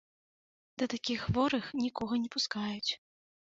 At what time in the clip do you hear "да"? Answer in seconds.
0.81-0.87